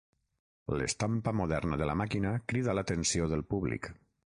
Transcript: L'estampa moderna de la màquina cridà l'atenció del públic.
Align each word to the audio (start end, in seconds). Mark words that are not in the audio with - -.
L'estampa 0.79 1.35
moderna 1.43 1.79
de 1.83 1.91
la 1.91 1.97
màquina 2.03 2.35
cridà 2.55 2.79
l'atenció 2.79 3.33
del 3.37 3.51
públic. 3.55 3.97